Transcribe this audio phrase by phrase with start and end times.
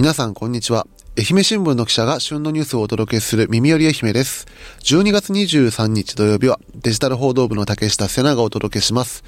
[0.00, 0.86] 皆さんこんにちは。
[1.18, 4.46] 愛媛新聞の記者が旬のニュースをお届けする耳より愛媛です。
[4.82, 9.24] 12月23日土曜日はデジタル報道部の竹下瀬名がお届けします。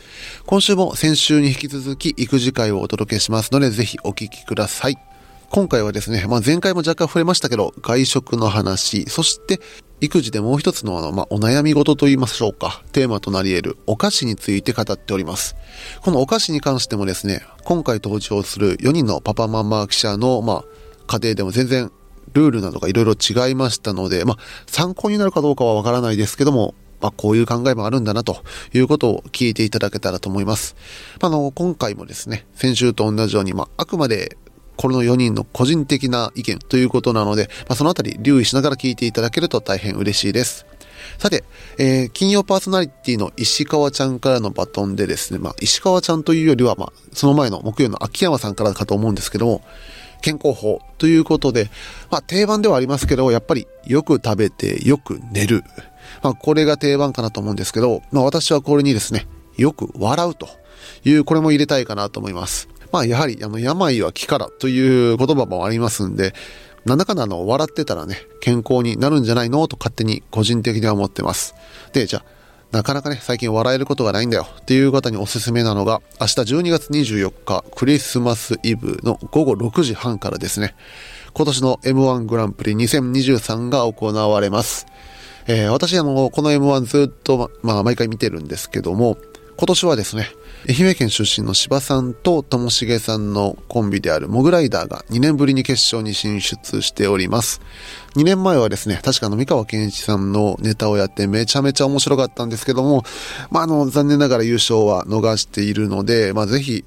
[0.47, 4.97] 今週も先週に引き続き育児会をお届けしますのでぜひお聞きください。
[5.55, 9.61] 今回はですね、まあ、前回も若干触れましたけど、外食の話、そして
[10.01, 15.55] 育児でもう一つのあの、まあ、お悩み事と言いましょうか、テーマとなり得るお菓子について語っております。
[16.01, 20.65] このお菓子に関してもですね、今回登場する4人のパパママ記者の、まあ、
[21.07, 21.93] 家庭でも全然
[22.33, 28.43] ルールなどがいろいろ違いましたので、まあ、参考になるかどうかはわからないですけども、まあ、こういう考えもあるんだなと
[28.73, 30.77] いうことを聞いていただけたらと思います。
[31.21, 34.39] まあ、あの、今回もですね、先週と同じように、まあ、あくまで
[34.83, 40.67] この4人の個人的な意見ということなので、まあ、そのあたり留意しながら聞いていただけると大変嬉しいです。
[41.19, 41.45] さて、
[41.79, 49.63] えー金曜パーソナリティの石川ちゃんからのバトンでですね、まあ、石川ちゃんというよりは、まあ、その前の木曜の秋山さんからかと思うんですけども、
[50.21, 51.71] 健康法ということで、
[52.11, 55.63] まあ、定番ではありますけど、やっぱりよく食べてよく寝る。
[56.25, 60.49] まあ、これが定番かなと思うんですけど、まあ、私はこれにですね、よく笑うと
[61.05, 62.72] いう、これも入れたいかなと思います。
[62.93, 66.35] まあ、やはり、あの、病は気からという言葉もありますんで、
[66.85, 71.55] なんだかんだの、笑ってたらね、健康になるんじゃないのと勝手に個人的には思ってます。
[71.93, 72.25] で、じゃあ、
[72.73, 80.75] なかなかね、最近笑えることがないんだよっていう方におすすめなのが、明日12月24日、クリスマスイブの午後6時半からですね、
[81.35, 84.87] 今年の M1 グランプリ2023が行われます。
[85.47, 89.19] えー私あの、この M1 ずっと、ままあ、毎回見てるんですけども、
[89.57, 90.31] 今年はですね、
[90.69, 97.61] 愛媛県出身の柴さんとともしげさんのコンビであるモグライダーが2年ぶりに決勝に進出しております。
[98.15, 103.03] 2年前はですね、確かの三河健一さんのネタをやってめちゃめちゃ面白かったんですけども、
[103.51, 106.85] まあ、あの、残念ながら優勝は逃しているので、まあ、ぜひ、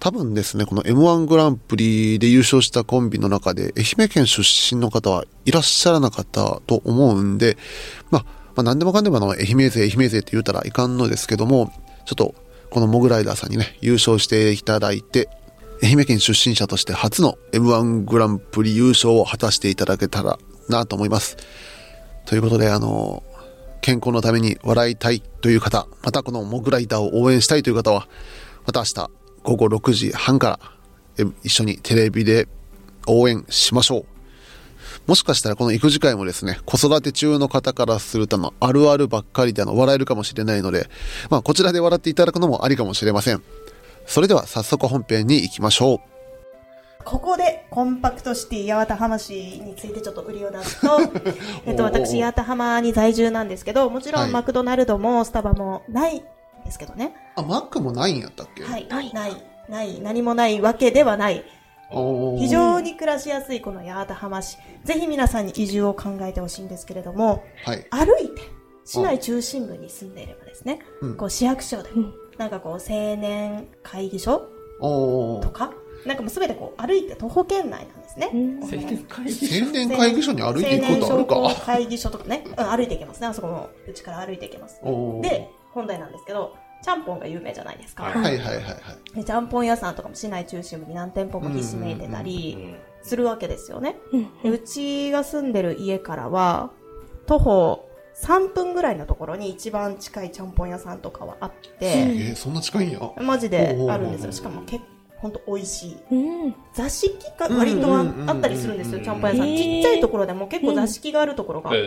[0.00, 4.42] 多分ですね、この M1 グランプリで優勝したコンビの中で、愛媛県出
[4.74, 7.56] 身の方はいらっしゃらなかったと思うんで、
[8.10, 11.72] まあ、まあ、何でもかんでもあの、愛媛勢、愛媛勢って言ったらいかんのですけども、
[12.04, 12.34] ちょっと、
[12.70, 15.28] このモグライダーさんにね、優勝していただいて、
[15.82, 21.36] 愛媛県出身者として初の M1 グランプリ優勝を果たしていただけたらなと思います。
[22.26, 23.22] ということで、あの、
[23.80, 28.08] 健康のために笑いたいという方、またこのモグライダーを応援したいという方は、
[28.66, 29.10] また明日
[29.44, 30.60] 午後6時半か
[31.18, 32.48] ら一緒にテレビで
[33.06, 34.17] 応援しましょう。
[35.08, 40.86] もしかしたらこの育児会もですね、子育て中の方からするとあのあるあるばっかりであの笑えるかもしれないので、
[41.30, 43.42] まあこちらで笑っていただくのもありかもしれません。
[44.06, 45.98] それでは早速本編に行きましょう。
[47.06, 50.98] ここでコンパクトシティ八幡浜市についてちょっと売りを出すと、
[51.64, 56.20] えっと、私、八幡浜に在住なんですけど、もちろはいんマクドナルドもスタバもないん
[56.66, 57.14] ですけどね。
[57.34, 58.62] あ、マックもないんやったっけ？
[58.64, 59.10] はいない。
[59.70, 60.00] ない。
[60.02, 61.44] 何もないわけではない。
[61.90, 64.58] 非常に暮らしやすいこの八幡浜市。
[64.84, 67.86] ぜひ皆さんに移住を考えてほしいんですけれども、はい。
[67.90, 68.42] 歩いて、
[68.84, 74.48] 市内中心部に住んでいればですね、うんこう市役所でうん、なんかこう青年会議所
[74.80, 75.72] とか、
[76.06, 78.30] なんかもうすべてこう歩いて徒歩圏内なんですね。
[78.32, 83.26] 青年会議所青年会議所に歩いていくことあるか会議所とかね、うん、歩いていけますね。
[83.26, 84.80] あそこのうちから歩いていけます。
[85.22, 88.04] で、本題なんですけど、ちゃんぽんが有名じゃないですか。
[88.04, 88.60] はいはいはいは
[89.16, 93.96] いちゃんぽん屋さんとかも市内中心部に何店舗もひしめいてたりするわけですよね。
[94.12, 96.70] うんでうちが住んでる家からは、
[97.26, 97.88] 徒歩
[98.22, 103.00] 3分ぐらいのところに一番近いちゃんぽん屋さんとかはあっえて、ー、そんな近いんや。
[103.20, 104.32] マジであるんですよ。
[104.32, 104.84] しかも結構、
[105.18, 105.96] ほんと美味しい。
[106.12, 106.54] うん。
[106.72, 108.02] 座敷が割とあ
[108.32, 109.48] ったりするんですよ、ちゃんぽん屋さん。
[109.48, 111.70] へーちっちゃいところでも結構座敷があるところが。
[111.74, 111.82] えへ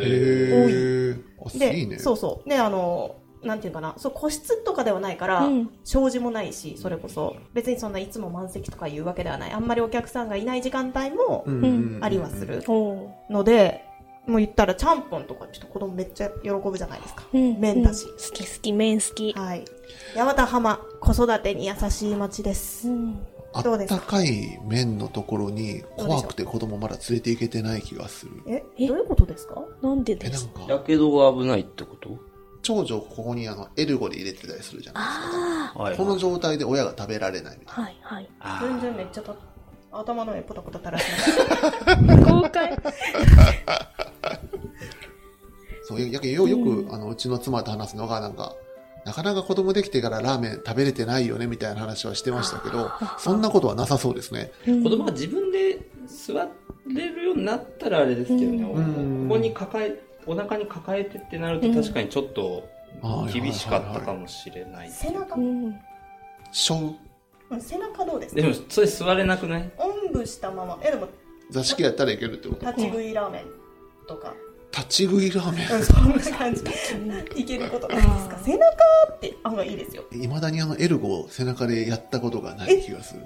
[1.11, 1.15] え。
[1.43, 1.97] あ、で、いいね。
[1.99, 2.49] そうそう。
[2.49, 5.69] で、あの、なんていうかな、そう、個室とかではないから、うん。
[5.83, 9.51] 障子もないし、それこそ、別にそんないつも満席とかいうわけではない。
[9.51, 11.45] あんまりお客さんがいない時間帯も
[12.01, 12.63] ありはする
[13.29, 13.83] ので、
[14.27, 17.23] もう言ったら、ちゃんぽんとかちょっと子供めっちゃ喜ぶじゃないですか。
[17.33, 17.59] うん。
[17.59, 18.05] 麺だし。
[18.05, 18.11] うん。
[18.11, 19.33] 好き好き、麺好き。
[19.33, 19.65] はい。
[20.15, 22.87] 八幡浜、子育てに優しい街です。
[22.87, 23.25] うん。
[23.53, 23.99] あっどうですか？
[23.99, 28.31] たかい麺のところに怖くて子供まだ連れて行けてない気がする。
[28.47, 29.61] え、えどういうことですか？
[29.81, 32.17] なんでえ、ですなんか、やけどが危ないってこと？
[32.61, 36.05] 長女ここにあの、エルゴで入れてたりするじゃないあはいですか。
[36.05, 37.81] この状態で親が食べられないみたいあ。
[37.81, 38.29] はいはい。
[38.39, 39.35] あ全然めっちゃた、
[39.91, 42.71] 頭の上ポタポタ垂らして公開。
[42.77, 42.77] な。
[45.83, 48.55] そう、よ、よく、あの、うちの妻と話すのが、なんか、
[49.05, 54.51] なかなか子供できてからラーメン食べれてないよねみたいな話はしてましたけど、そんなことはなさそうですね。
[54.65, 56.33] 子供が自分で座
[56.87, 62.67] れるようになったらあれですけどね、うんここに抱え、お腹に抱えてってなると確かにちょっと
[63.31, 64.89] 厳しかったかもしれない。
[64.89, 65.35] 背中。
[65.35, 65.79] うん。
[66.51, 69.71] しょううん背中どうですでも、それ座れなくない？
[69.77, 70.79] おんぶしたまま。
[70.83, 71.07] えでも
[71.49, 72.65] 座敷やったらいけるってこと？
[72.65, 73.43] 立ち食いラーメン
[74.07, 74.33] とか、
[74.71, 75.71] 立ち食いラーメン？
[75.71, 76.61] うん、そんな感じ。
[77.41, 78.37] いけることないですか？
[78.37, 78.67] 背中
[79.11, 80.03] って案外いいですよ。
[80.11, 83.25] いまだにあのエルゴを背中でやったことがない気がする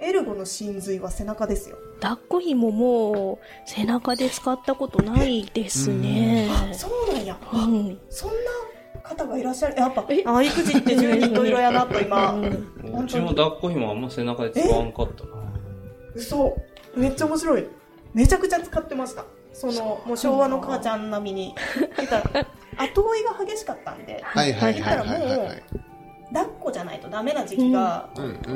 [0.00, 1.76] エルゴの真髄は背中ですよ。
[2.00, 6.48] 抱っこ紐も背中で使ったことないですね。
[6.50, 7.98] あそうなんや、あうん。
[8.08, 9.76] そんな方がいらっしゃる。
[9.76, 10.22] やっぱえ？
[10.24, 12.32] あ育児って十人十色やなと今。
[12.32, 13.04] うん。
[13.04, 15.30] うちも抱っこ紐あんま背中で使わんかったな。
[16.14, 16.56] 嘘。
[16.94, 17.66] めっちゃ面白い。
[18.14, 19.24] めちゃくちゃ使ってました。
[19.52, 21.54] そのもう昭和の母ちゃん並みに。
[22.78, 24.20] 後追いが激しかったんで。
[24.22, 25.38] はいはいはいはいはい。
[25.38, 25.87] はい
[26.32, 28.10] 抱っこじゃないとダメな時期が、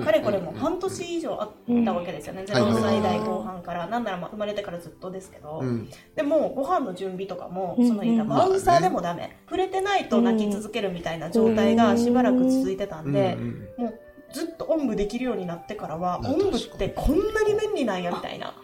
[0.04, 5.88] かれこれもう半年以上あったわけですよね、ん0歳代後半から、なんならまあ生まれてからずっとですけど、うん。
[6.14, 13.98] でもご飯の準備とかも、うんその言ったバウンサーでもダメ、触れてないと泣き続けるみたいな状態がしばらく続いてたんで、うんもう
[14.32, 18.54] ずっとおんぶできるようになってからは、あおんぶってこんなに便利なんやみたいな、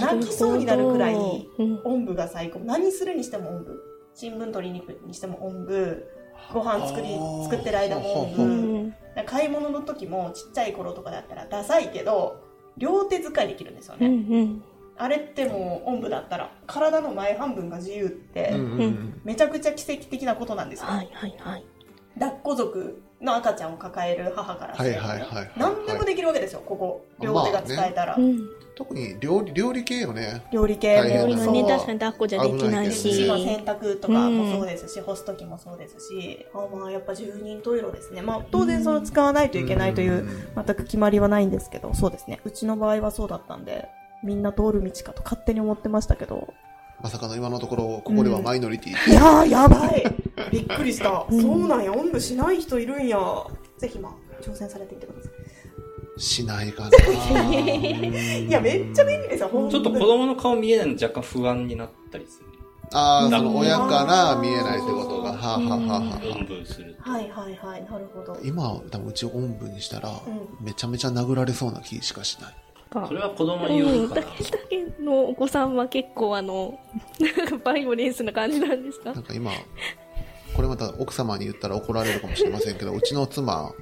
[0.00, 2.60] 泣きそうになるくらいうんおんぶが最高。
[2.60, 3.82] 何するにしてもおんぶ。
[4.14, 6.06] 新聞取りに行くにしてもおんぶ。
[6.52, 7.08] ご飯作り
[7.44, 8.42] 作ってる間もうぶ。
[8.44, 8.94] ん。
[9.26, 12.42] 買い物の時もちっちゃい頃とかだったらダサいけど、
[12.76, 14.08] 両手使いできるんですようね。
[14.08, 14.64] んうん。
[14.96, 20.86] あれってもうおんぶだったら体の前半分が自由って、うんうんうんめちゃくちゃ奇跡的なことなんですよ。
[20.86, 21.64] はいはいはい。
[22.18, 27.06] 抱っこ族の赤ちゃんを抱える母からすはいればねはいはいはい何でもできるわけですよ、ここ。
[27.20, 28.16] 両手が使えたら。
[28.16, 28.40] うん。
[28.76, 33.28] 特に料理料理系よね料理系も大変だ今ね、確かに抱っこじゃできないですしし、。
[33.28, 38.20] まあ、洗濯とかもそうですし、干す時もそうですし、あまあやっぱ十人十色ですね。
[38.20, 40.26] まあ当然その使わないといけないという、
[40.56, 42.40] 全く決まりはないんですけど、そうですね。
[42.44, 43.88] うちの場合はそうだったんで、
[44.24, 46.52] みんな通る道かと勝手に思ってましたけど。
[47.04, 50.02] まさかの今のところここではマイノリティいやー、やばい。
[50.50, 51.26] びっくりした。
[51.30, 53.18] そうなんや、おんぶしない人いるんや。
[53.76, 55.28] ぜひまあ、挑戦されてみてくださ
[56.16, 56.88] しないかな
[57.52, 58.46] い。
[58.48, 62.46] いや、めっちゃ便利ですよ、ほんちょっと子供の顔見えないの若干不安になったりする。
[62.94, 65.32] ああその親から見えないってことが。
[65.34, 66.42] はあはあはあはおん。
[66.42, 67.10] あぶすると。
[67.10, 68.38] はいはいはい、なるほど。
[68.42, 70.14] 今多分うちをおんぶにしたらん。
[70.62, 73.06] めちゃめちゃ殴られそうな気しかしないか。
[73.08, 74.20] それは子供にようん、るかな？
[74.22, 76.78] だけだけのお子さんは結構あの、
[77.20, 79.12] なんかバイオレンスな感じなんですか？
[79.12, 79.50] なんか今
[80.56, 83.72] これまた奥様に言ったら怒られるかもしれませんけど うちの妻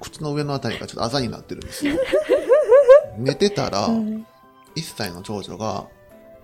[0.00, 1.96] 靴の上のあたりがちょっとあざになってるんですよ。
[3.18, 4.26] 寝てたらうん。
[4.76, 5.86] 1歳の長女が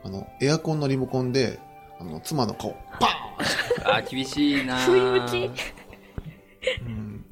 [0.02, 1.60] あのエアコンのリモコンで
[2.00, 3.08] あの妻の顔パ
[3.84, 4.76] あー、厳しいな。
[4.78, 5.50] 不意打ち。
[6.82, 7.24] うん。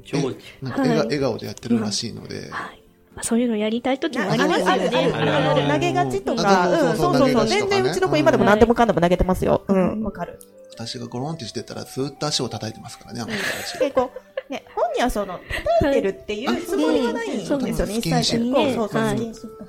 [0.62, 2.83] なんか笑顔でやってるらしいので、はい。
[3.14, 5.68] まあそういうのやりたい時もありあますよね。
[5.72, 9.64] 投げがちとあか、そううん、そそうそううそう全然うちの子今でも何でもかんでも投げてますよ。
[9.68, 10.38] うん、わかる。
[10.74, 13.78] 私がゴロンってしてたらずーっと足を叩いてますからねあの人たち。
[13.80, 14.10] で、こ
[14.48, 15.38] う、ね、本人はその、
[15.80, 19.66] 叩いてるっていうつもりがないんですよね、スキンシップでそうそう、はいスキンシップ。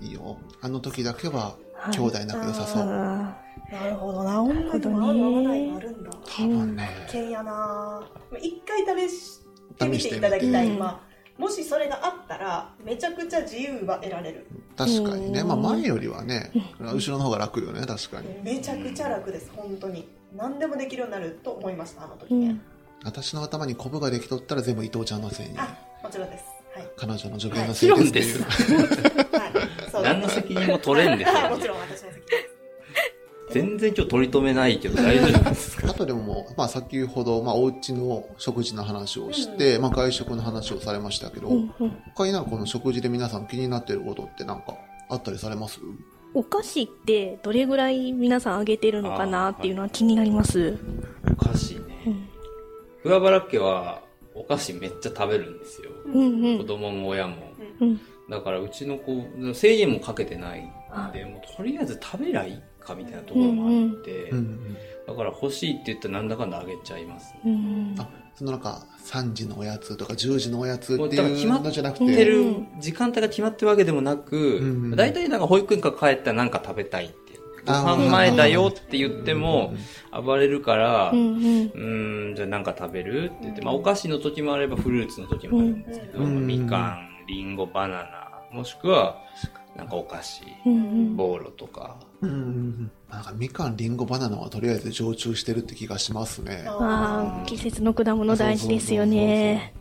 [0.00, 0.36] いいよ。
[0.60, 1.96] あの時だけははい。
[1.96, 3.36] 兄弟仲良さそう、あ
[3.70, 6.10] なるほどな、女でも合う合わないがあるんだ。
[6.24, 6.90] 多分ね、
[8.40, 9.40] 一回試し
[9.78, 10.66] てみていただきたい。
[10.66, 11.00] 試してみてまあ、
[11.38, 14.46] もしそれがあったら、めちゃくちゃ自由は得られる。
[14.76, 16.50] 確かにね、うんまあ前よりはね、
[16.80, 18.28] 後ろの方が楽よね、確かに。
[18.42, 20.08] めちゃくちゃ楽です、本当に。
[20.36, 22.60] 何でもできるようになると思いました、あの時ねーうん。。
[23.04, 26.44] 私の頭にコブができとったら全部伊藤ちゃんのせいに、あ、もちろんです。
[26.74, 26.86] はい。
[26.96, 28.78] 彼女の助言のせいですっていう。
[28.82, 29.52] はい。
[29.92, 31.68] そう何の責任も取れんですはい、 もよち。
[31.68, 31.78] ろん。
[33.52, 35.90] 全然今日取り留めないけど大丈夫ですか？
[35.90, 41.50] あとでももう、まあ先ほど、まあお家の食事の話をして、まあ外食の話をされましたけど、
[42.14, 44.76] 他になんかこの食事で皆さん気になってることってなんか
[45.08, 45.80] あったりされます？
[46.34, 50.78] お菓子ってどれぐらい皆さんあげてるのかなっていうのは気になります。
[51.30, 51.80] お菓子ね。
[52.06, 52.28] うん
[53.02, 54.00] 桑原家は
[54.34, 55.90] お菓子めっちゃ食べるんですよ。
[56.06, 56.58] うんうん。
[56.58, 57.52] 子供も親も。
[57.80, 58.00] うん
[58.32, 64.76] だからうちの子、制限もかけてないんはで、もうとりあえず食べりゃいいかみたいなところもあって、うん。
[65.06, 67.34] だから欲しいって言ったらなんだかんだあげちゃいます。
[67.44, 67.94] うんうん。
[67.98, 72.44] あ、そのなんか3時のおやつとか10時のおやつってもうだからいう決まっのじゃなくうんて、てる
[72.80, 77.32] 時間帯が決まってるわけでもなくうん、大体なんか保育園から帰ったらなんか食べたいって。
[77.64, 79.72] ご飯前だよって言っても
[80.10, 82.64] 暴れるから、ううんじゃあなん。
[82.64, 88.21] か食べるって言って、まあお菓子の時もあればフルーツの時もあるんですけど、うんみかん、りんご、バナナ、
[88.52, 89.18] もしくは、
[89.76, 91.16] なんかお菓子、うんうん。
[91.16, 91.96] ボーロとか。
[92.20, 92.90] うんうんうん。
[93.10, 96.64] なんかみかん、りんご、バナナはとりあえず常駐してるって気がしますね。
[96.68, 99.74] ああ、季節の果物大事ですよね。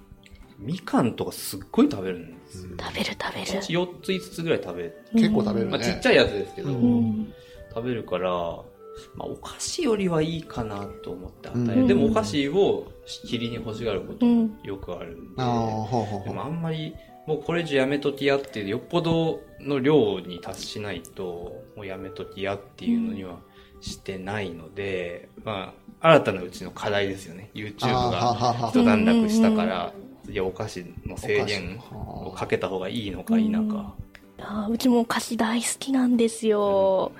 [0.57, 2.69] みかんとかすっごい食べるんですよ。
[2.79, 3.61] 食べる食べる。
[3.63, 4.97] 4つ5つぐらい食べる。
[5.13, 5.71] 結構食べるね。
[5.71, 7.33] まあちっちゃいやつですけど、ううん。
[7.73, 11.81] 食べるから、まあお菓子よりはいいかなと思って与える。
[11.81, 16.23] うんでもお菓子をしきりに欲しがることうんよくあるんで、ああ、ほうほうほう。
[16.25, 16.93] でもあんまり
[17.27, 23.39] もうこれ以上やめときやっていう、よっぽどの量に達しないと、もうやめときやっていうのには
[23.79, 27.49] してないので、まあ、新たなうちの課題ですよね。
[27.53, 29.93] YouTube が一段落したから、
[30.29, 33.95] いや、お菓子の制限をかけた方がいいのか否か。
[34.43, 37.11] あーうちもお菓子大好きなんですよ。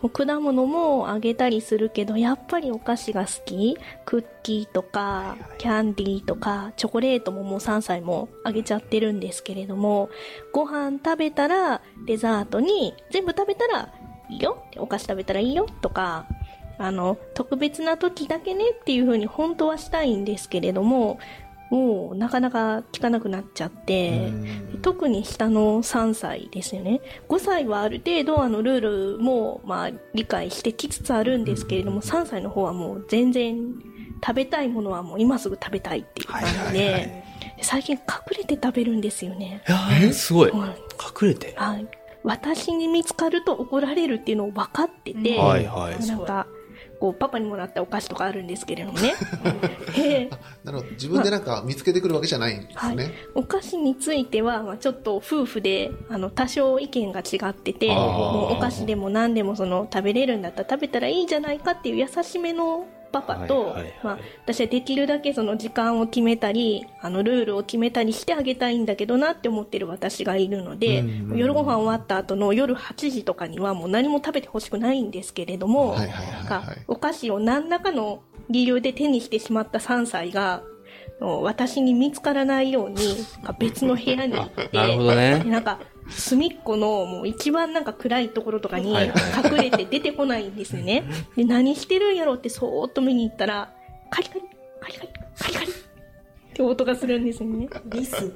[0.00, 3.76] もう果物もあげたりするけど、やっぱりお菓子が好き。
[4.04, 10.08] クッキーとか、キャンディーとか、チョコレートももう3歳もあげちゃってるんですけれども、
[10.52, 13.92] ご飯食べたら、デザートに、全部食べたら
[14.30, 14.64] いいよ。
[14.76, 15.66] お菓子食べたらいいよ。
[15.82, 16.26] とか、
[16.78, 21.18] あの、特別な時だけねっていう風に本当はしたいんですけれども、
[21.70, 24.32] もうなかなか聞かなくなっちゃって、
[24.82, 27.00] 特に下の3歳ですよね。
[27.28, 33.74] 5歳はある程度あのルールもまあ理解してきつつあるんですけれども、3歳の方はもう全然
[34.24, 37.24] 食べたいものはもう今すぐ食べたいっていう感じで、
[37.62, 38.00] 最近隠
[38.38, 39.62] れて食べるんですよね。
[39.68, 40.50] いやーすごい。
[40.50, 40.70] はい
[41.22, 41.54] 隠れて？
[41.56, 41.86] はい。
[42.22, 46.06] 私に見つかると怒られるっていうのを分かってて、はいはい。
[46.06, 46.46] なんか、
[47.00, 49.14] こう、パパにもらったお菓子とかあるんですけれどもね。
[49.98, 50.30] ええ
[50.62, 50.90] なるほど。
[50.90, 53.12] 自分でなんか見つけてくるわけじゃないんですね。
[53.34, 63.94] お菓子については、まあ、ちょっと夫婦であの多少意見が違っててもうお菓子でも何でもその食べれるんだったら食べたらいいじゃないかっていう優しめのパパと、はいはいはい。
[64.02, 76.84] まあ、私はできるだけその時間を決めたりあのルールを決めたりしてあげたいんだけどなって思ってる私がいるので、うん夜ご飯終わった後の夜8時とかにはもう何も食べてほしくないんですけれども、はいはいはいはい。
[76.88, 80.62] お菓子を何らかの理由で手にしてしまった3歳が、
[81.20, 82.96] 私に見つからないように、
[83.58, 85.40] 別の部屋に行って、なるほどね。
[85.44, 85.78] でなんか、
[86.10, 89.08] 隅っこのもう一番なんか暗いところとかに隠
[89.56, 91.04] れて出てこないんですね。
[91.36, 93.72] で、何してるんやろってそーっと見に行ったら、
[94.10, 94.40] カリカリ、
[94.80, 95.74] カリカリ、カリカリっ
[96.54, 97.68] て音がするんですよね。
[97.86, 98.32] リス。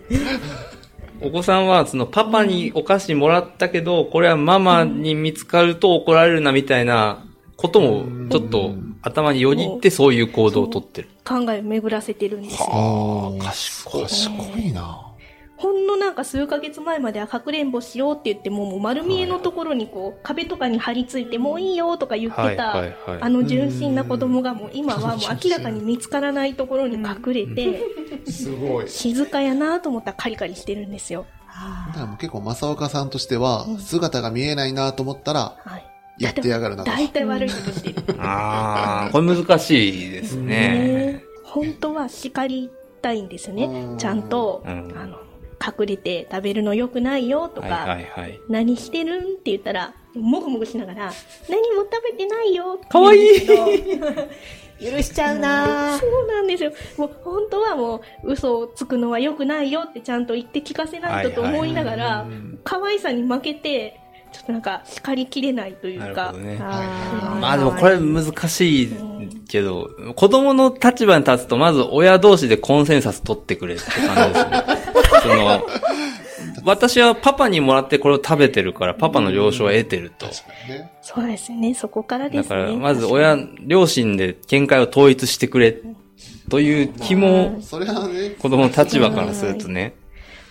[1.20, 7.24] お子さんは、そのパパにお菓子もらったけど、これはママに見つかると怒られるなみたいな
[7.56, 11.08] ことも、ちょっと頭によぎってそういう行動をとってる。
[11.24, 12.68] 考えを巡らせてるんですよ。
[12.70, 15.13] ああ、賢い賢いな。
[15.56, 27.82] ほんのなんか数ヶ月前まではかくれんぼしようって言っても、もう丸見えのところにこう、壁とかに張り付いてもういいよとか言ってた、はいはいはいあの純真な子供がもう今はもう明らかに見つからないところに隠れて、
[28.30, 28.88] すごい。
[28.88, 31.26] 静かやなと思ったらカリカリしてるんですよ。
[31.88, 35.84] だからもう結構正岡さんとしては、姿が見えないなと思ったら、はい。
[36.18, 36.90] やってやがるなと。
[36.90, 38.20] 大体悪いことしてる。
[38.20, 40.44] ああ、これ難しいですね。
[40.46, 42.70] ね本当は叱り
[43.02, 43.94] たいんですよねう。
[43.94, 45.18] んちゃんと、うんあの、
[45.66, 48.40] 隠れて食べるの良くないよとか、はいはいはい。
[48.48, 51.12] 何してるんって言ったら、もぐもぐしながら、
[51.48, 53.40] 何も食べてないよってかわいい
[54.80, 56.72] 許しちゃうなそうなんですよ。
[56.98, 62.26] もう本当はもう嘘をつくのは良くないよってちゃんと言って聞かせないとと思いながら、
[62.64, 64.00] 可愛さに負けて、
[64.32, 66.58] ちょっとなんか叱りきれないというかね。
[66.60, 68.90] あーまあでもこれ難しい
[69.48, 74.83] けど、子供の立場に立つと、まず親同士でコンセンサス取ってくれって感じですね。
[75.24, 75.66] その、
[76.64, 80.26] 私はパパにもらってこれを食べてるから、パパの了承を得てると。
[80.26, 80.32] ね。
[81.02, 81.74] そうですよね。
[81.74, 82.56] そこからですね。
[82.56, 85.80] だから、まず親、両親で見解を統一してくれ、
[86.48, 89.94] という気も、それはね、子供の立場からするとね。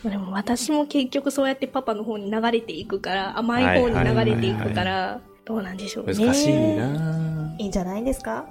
[0.03, 6.13] でも私も結局そうやってパパの方に流れていくから、甘い方に流れていくから、どうなんでしょうね。
[6.13, 7.56] 難しいな。
[7.58, 8.46] いいんじゃないですか？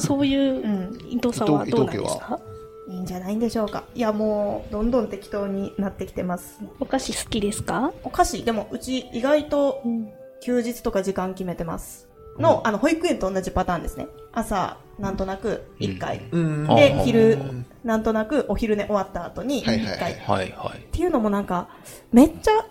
[0.00, 0.98] そういうう、ん。
[1.10, 2.40] 伊藤さんはどうなんですか？
[2.88, 3.84] いいんじゃないんでしょうか。
[3.94, 6.60] いや、もう、どんどん適当になってきてます。
[6.80, 7.92] お菓子好きですか？
[8.02, 10.08] お菓子、でも、うち意外とうん。
[10.42, 12.06] 休日とか時間決めてます。
[12.38, 14.08] の、あの、保育園と同じパターンですね。
[14.32, 16.20] 朝、なんとなく1回。
[16.32, 16.66] うん。
[16.70, 17.38] あで、あ昼、
[17.82, 20.12] なんとなくお昼寝終わった後にはいはい1回。
[20.16, 20.78] はいはい。
[20.80, 21.68] っていうのもなんか、
[22.12, 22.66] めっちゃ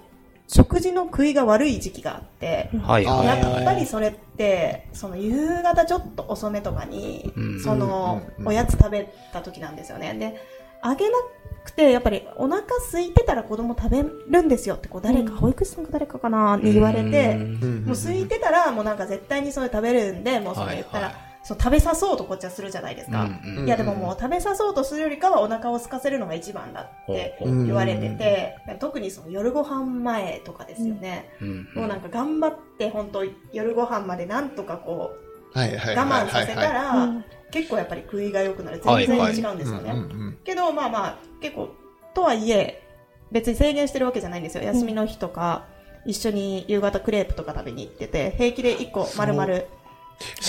[0.48, 3.06] 食事の食いが悪い時期があって、はい。
[3.06, 3.26] はい。
[3.26, 3.62] やはい。
[3.62, 10.14] っぱりそれって、その夕方ちょっと遅めとかにうん、そのうん、おやつ食べた時なんですよね。
[10.14, 10.40] で、
[10.82, 11.18] あげな
[11.64, 17.86] くて、やっぱりお腹空いてたら子供食べるんですよって、こう誰か、保育士さんか誰かかなに言われて、うん。
[17.86, 23.26] もう空いてたら、もうなんか絶対にそれ食べるんで、もうそれ言ったら、はいはそう食べさそうとこっちはするじゃないですか。
[23.26, 31.30] うんうんいやでももう食べさそうとするよりかはお腹を空かせるのが一番だって言われてて、特にその夜ご飯前とかですよね。
[31.42, 35.12] うんもうなんか頑張って本当夜ご飯までなんとかこ
[35.54, 35.96] はいはいはい。
[35.96, 38.82] う我慢させたはいら、うん結構やっぱり食いが良くなる。
[38.84, 39.92] はい全然はい違うんですよね。
[39.92, 41.70] うんうんけどまあまあ結構、
[42.16, 42.82] とはいえ、
[43.32, 44.64] 別に制限してるわけじゃないんですよ。
[44.64, 45.66] 休みの日とか、
[46.06, 49.60] 一緒に夕方クレープとか食べに行ってて、平気で1個丸々、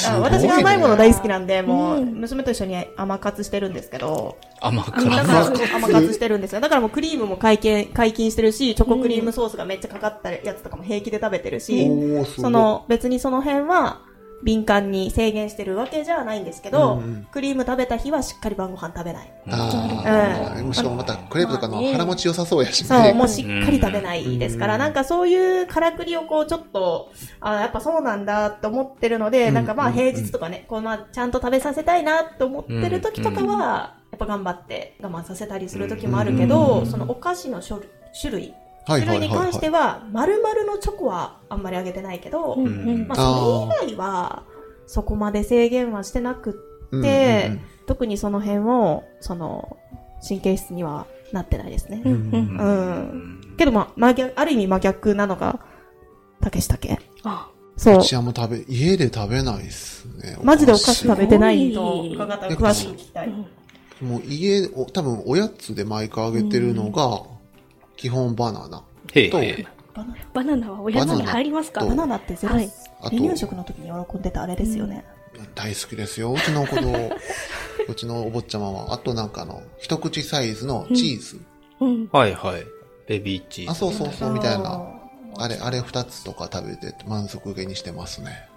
[0.08, 5.06] あ私が甘いもの大好きなんで、もう、うん娘と一緒に甘活してるんですけど、甘活。
[5.06, 6.60] 甘活してるんですよ。
[6.60, 11.88] だからもうクリームも解禁、解禁してるし、チョコクリームソースがめっちゃかかったやつとかも平気で食べてるし。
[12.36, 14.00] その別にその辺は
[14.44, 17.26] 敏感に制限してるわけじゃないんですけど、うんうん。
[17.32, 19.32] クリーム食べた日はしっかり晩ご飯食べない。
[19.50, 20.70] あうん。
[20.70, 22.88] あ、しかもまたクレープとかの腹持ち良さそうやしね。
[22.88, 24.80] そう、もうしっかり食べないですから、うん。
[24.80, 27.10] なんかそういうからくりをこうちょっと、
[27.40, 29.54] あやっぱそうなんだと思ってるので、うん。
[29.54, 29.92] なんかまあうん。
[29.94, 37.80] 平日とかね、こうまあちゃんと食べさせたいなと思ってる時とかは、やっぱ頑張って我慢させたりする時もあるけど、そのお菓子の種
[38.30, 38.54] 類
[38.86, 44.44] 種類、はい種類に関しては、丸々のチョコはあんまりあげてないけど、うんうんまあそれ以外は、
[44.86, 46.60] そこまで制限はしてなく
[46.90, 49.76] うんって、うんうん特にその辺を、その、
[50.26, 52.02] 神経質にはなってないですね。
[52.04, 53.54] うんうんうん。
[53.56, 55.60] けどまあ、真逆、ある意味真逆なのが、
[56.40, 56.98] たけしたけ。
[57.24, 58.02] あ、そうう。
[58.02, 60.38] ちはもう食べ、家で食べないっすね。
[60.42, 63.28] マジでお菓子す食べてないと、伺ったら詳しく聞きたい。
[64.00, 67.22] もう家、お多分おやつで毎回あげてるのが、
[67.96, 68.82] 基本バナナ。
[69.12, 69.66] とへ。
[69.94, 71.80] バナバナナはおやつに入りますか？
[71.82, 72.70] ババナナってゼロ、はい
[73.00, 75.04] あと離乳食の時に喜んでたあれですよね。
[75.54, 76.32] 大好きですよ。
[76.32, 77.10] うちの子供、
[77.88, 81.40] うちのお坊ちゃまは、あとなんかあの、一口サイズのチーズ。
[81.80, 82.08] うん。
[82.12, 82.64] はいはい。
[83.06, 83.70] ベビーチーズ。
[83.72, 84.70] あ、そうそうそう、みたいな。
[84.70, 84.94] あ
[85.36, 88.48] あれ、あれ二つとか食べて満足げにしてますね。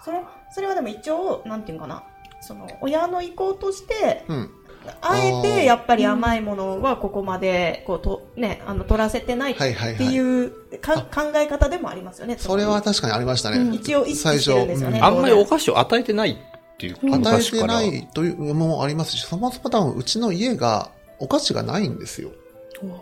[0.00, 0.20] ーそれ、
[0.52, 2.02] それはでも一応、なんていうのかな。
[2.40, 4.50] その、親の意向として、うん。
[5.00, 10.14] あえてやっぱり甘いものはここまで、こう、と、ね、あの、取らせてないっはいはいてはい。
[10.14, 12.36] いうか考え方でもありますよね。
[12.38, 13.58] それは確かにありましたね。
[13.58, 14.98] うん一応意識してるんですよね。
[15.00, 16.36] 最あんまりお菓子を与えてないっ
[16.78, 17.66] ていううん与えて。
[17.66, 22.30] ないというのもありますし、そもそも多分うちの家がお菓子がないんですよ。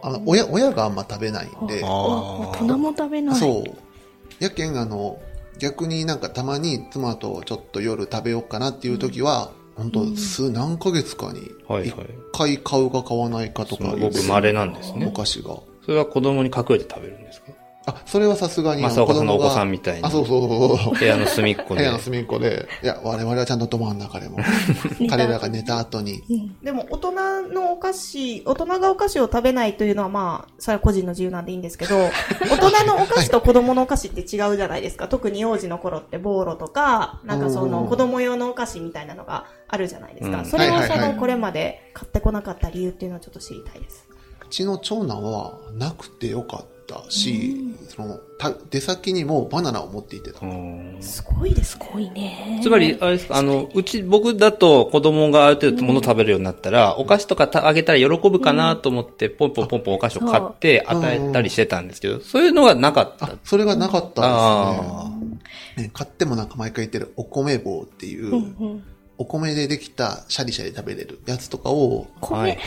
[0.03, 1.83] あの、親、親があんま食べないんで。
[1.83, 3.37] ああ大人も食べない。
[3.37, 4.45] そう。
[4.45, 5.19] やけん、あの、
[5.59, 11.75] 逆になんかたまに妻とちょっと夜食べようかなっていう時は、本当数何ヶ月かに、あ。
[11.75, 12.07] はい一はい。
[12.33, 15.57] 回買うか買わないかとかそのいうごく稀なんですねお菓子が。
[15.85, 17.53] それは子供に隠れて食べるんですか？
[17.87, 20.05] あ、それはさすがに、正岡さんのお子さんみみたいに。
[20.05, 20.95] あ、そうそうそうそう。
[20.95, 21.93] 部屋の隅っこで部屋。
[21.93, 24.39] の隅っこで、いや、我々はちゃんとど真ん中でも、
[25.09, 26.57] 彼らが寝た後に、うん。
[26.63, 31.97] でも大人のお菓子、大人がお菓子を食べないというのはまあ、それは個人の自由なんでいいんですけど、
[32.51, 35.09] 大人のお菓子と子供のお菓子って違うじゃないですか。
[35.09, 40.41] 特に幼児の頃ってボーロとか、なんかそのうん子供用のお菓子みたいなのがあるじゃないですか。
[40.41, 44.07] うんそれをはいはいはいそのこれまで買ってこなかった理由っていうのをちょっと知りたいです。
[44.45, 47.57] うちの長男はなくてよかったし、
[47.89, 50.47] その、た出先にもバナナを持っていってた。
[50.47, 52.61] うんすごいですすごいね。
[52.63, 65.31] つまり、あれですか、あの、うち、僕だと子供がある程度物食べるようになったら、お菓子とかたあげたら喜ぶかなと思って、ポンポンポンポンお菓子を買って与えたりしてたんですけど、そういうのがなかったあ。、それがなかったですね
[65.77, 65.91] ね。
[65.93, 68.85] 買ってもなんか毎回言ってるお米棒っていう、うんうん。
[69.21, 72.27] お米でできたシャリシャリ食べれるやつとかを、あ。
[72.27, 72.59] はい。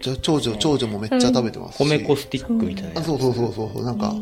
[0.00, 1.86] ちょ長女、長女もめっちゃ食べてますし。
[1.86, 3.04] 米粉スティックみたいなあ、。
[3.04, 3.84] そうそうそうそう。
[3.84, 4.14] なんか、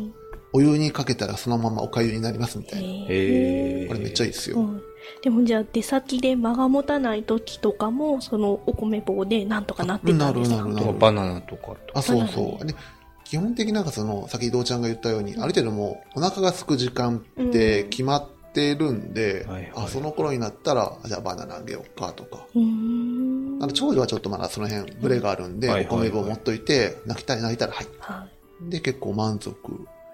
[0.51, 3.05] お湯にかけたらそのままお粥になりますみたいな。
[3.07, 4.59] へこれめっちゃいいですよ。
[4.59, 4.83] うん
[5.21, 10.57] でもじゃあ出先で間が持たない時とかも、そのお米棒でなんとかなってたんですか？
[10.57, 11.77] なるなるとかバナナとかと。
[11.93, 12.65] あ、そうそう。
[12.65, 12.75] で
[13.23, 22.45] 基本的になんかその、さっき伊藤ちゃんが言ったように、ある程度もうお腹が空く時間って決まってるんで、はいはいあ、その頃になったら、じゃあバナナあげようかとか。
[22.55, 23.57] うーん。
[23.61, 27.87] あの、長女はちょっとまだその辺、ブレがあるんで、はいはいはいお米棒持っといて、泣きたい泣いたら、はい。
[27.99, 28.27] は
[28.67, 28.69] い。
[28.69, 29.55] で、結構満足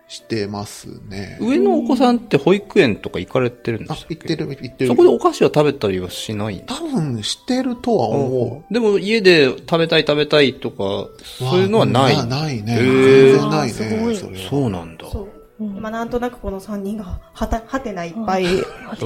[0.08, 1.38] してますね。
[1.40, 4.08] 上のお子さんって保育園とか行かれてるんであす、か？
[4.10, 4.88] 行ってる、行ってる。
[4.88, 6.56] そこでお菓子は食べたりはしない？
[6.56, 8.74] んです多分してるとは思う。
[8.74, 12.16] でも家で食べたい食べたいとか、そういうのはない？
[12.18, 12.76] なないね。
[12.76, 14.16] 全然ないあーすごいね。
[14.16, 14.50] それは。
[14.50, 15.10] そうなんだ。
[15.12, 15.28] そう。
[15.60, 15.78] うん。
[15.78, 18.46] 今なんとなくこの3人がはた、はてないっぱい、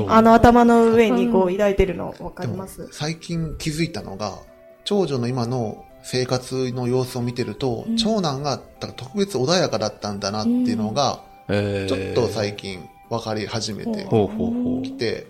[0.08, 2.88] あの頭の上にこう抱いてるのわかります？
[2.92, 4.40] 最近気づいたのが、
[4.84, 7.98] 長女の今の生活の様子を見てると、うん。
[7.98, 14.84] 長男がだから特別穏やかだったんだなっていうのが、えーちょっと最近分かり始めてほうほうほう。
[14.84, 15.28] きて、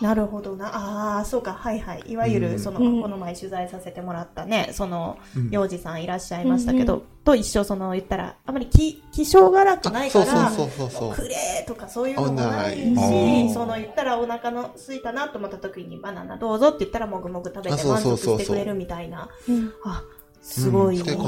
[0.00, 0.68] なるほどな。
[0.68, 1.52] ああ、そうか。
[1.52, 2.04] はいはい。
[2.06, 2.58] いわゆる、うん。
[2.58, 3.02] その、うん。
[3.02, 5.50] この前取材させてもらったね、その、うん。
[5.50, 11.14] 幼児さんいらっしゃいましたけど、うんと一緒、その、言ったら、あまり気、気性が楽ないかあら、そうそうそうそう。
[11.14, 19.28] くれーとかそういうのもないし、その言ったらお腹の空いたなと思った時にバナナどうぞって言ったらもぐもぐ食べてあそう満そうそうそう足してくれるみたいな。
[19.48, 20.02] うんあ、
[20.40, 21.22] すごいいいでです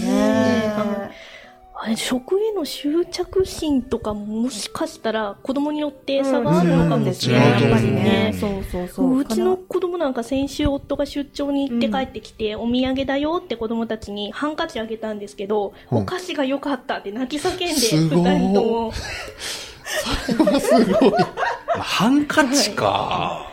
[0.00, 1.10] すねね。
[1.84, 8.32] あれ、食への執着心とかももしかしたら子供によって差があるのかもしれないやっぱりね。
[8.38, 9.18] そうそうそう。
[9.18, 18.92] うちの子供なんか先週夫が出張に行って帰ってきて、お土産だよって子供たちにハンカチあげたんですけど、うんお菓子が良かったって泣き叫んで、すごい二人とも。
[18.94, 21.10] すごい。
[21.10, 21.18] ま
[21.74, 23.51] あハンカチか。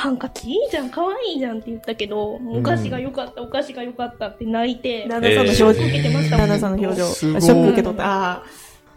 [0.00, 8.42] ハンカチいいじゃん、可愛いじゃんって言ったけど、お菓子が良かった、お菓子が良かったって泣いて、旦那さんの表ショッ情、ク受けてました旦那さんの表情、ショック受け取った。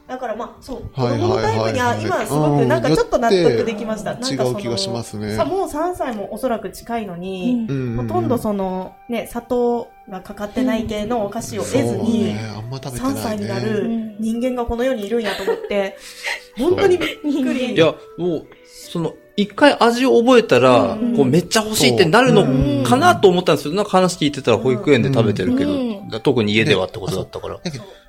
[0.07, 4.13] だからまあ、そう、子はい供のタイプには、今すごくなんかちょっと納得できました。
[4.13, 5.35] なんかその違う気がしますね。
[5.35, 7.97] さ、もう3歳もおそらく近いのに、うん。
[7.97, 12.51] ほとんどその、ね、砂糖がかかってない系のお菓子を得ずに、そうね。
[12.55, 13.19] あんま食べてないね。
[13.19, 15.97] 3歳になうるん人間がこの世にいるんやと思って、
[16.57, 17.73] 本当にびっくり。
[17.73, 21.15] いや、もう、その、一回味を覚えたら、うん。
[21.15, 26.09] こうめっちゃ欲しいってなるのかなと思ったんですけど、なんか話聞いてたら保育園で食べてるけど、うん。
[26.09, 27.59] だ特に家ではってことだったから。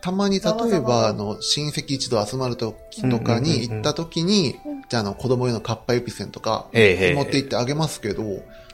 [0.02, 4.57] たまに例えば、あの、親戚一同集まるときとかに行ったときに、
[4.90, 8.22] じゃあ、あの、子供用のカッパエピセンとか、持って行ってあげますけど、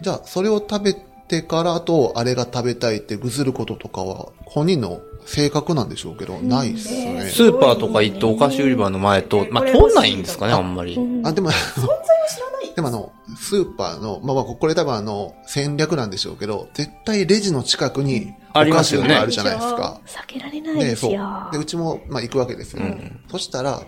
[0.00, 1.09] じゃあ、それを食べて
[1.42, 7.30] から、あと、あれが食べたいってぐずることとかは、本人の性格なんでしょうけど、ないっすね。
[7.32, 10.92] スーパーとか行ってお菓子売り場の前と、まあ、通んないんですかね、あんまり。
[11.24, 12.00] あ、でも、存在を
[12.34, 12.74] 知らない。
[12.74, 20.00] でもあの、スーパーの、まあまあ、これ多分あの、戦略なんでしょうけど、絶対レジの近くに、お菓子があるじゃないですか。
[20.06, 21.48] 避けられないで、そうですよ。。
[21.52, 22.82] で、うちも、まあ、行くわけですよ。
[23.30, 23.82] そしたら、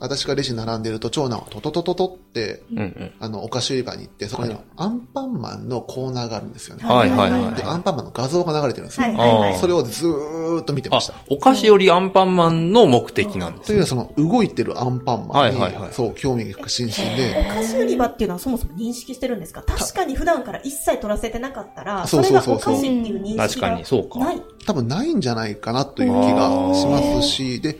[0.00, 3.12] 私がレジ並んでると、長男はトトトトトって、うんうん。
[3.18, 6.84] あの、お菓子売り場に行って、そこにアンパンマンのコーナーがあるんですよね。
[6.84, 9.06] はいはいはいで、アンパンマンの画像が流れてるんですよ。
[9.06, 9.54] はいはいはい。
[9.54, 19.62] あそれをずーっと見てまあした。、お菓子よりアンパンマンの目的なんですというのは、その、動いてるアンパンマンに、はいはいはいそう、興味が津々おで、菓子売り場っていうのはそもそも認識してるんですか？
[19.62, 24.42] 確かに普段から一切取らせてなかったら、そそうれそうそうそうがお菓子っていう認識確かがにそうかない。
[24.66, 27.78] 多分ないんじゃないかなという気がしますし、で。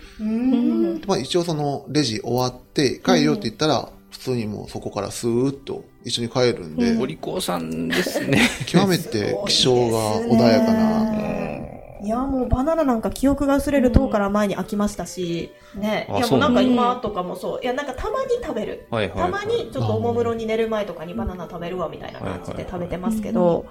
[1.06, 8.48] まあ一応そのレジ終わって帰るよって言ったら、普通にもうそこからスーッと一緒に帰るんで、お利口さんですね。
[8.66, 11.26] 極めて気性が穏やかな。
[12.02, 16.06] いや、もうバナナなんか記憶が薄れる10から前に飽きましたし、ね。
[16.08, 17.60] いや、もううなんか今とかもそう。
[17.62, 18.86] いや、なんかたまに食べる。
[18.90, 23.66] たまにちょっとおもむろに寝る前とかにバナナ食べるわみたいな感じで食べてますけど、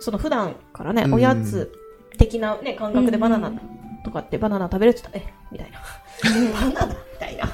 [0.00, 1.72] その普段からね、うんおやつ
[2.16, 3.52] 的なね、感覚でバナナ
[4.04, 5.80] とかってバナナ食べるって言ったら、え、みたいな。
[6.52, 6.94] バナナ？
[6.94, 7.48] みたいな。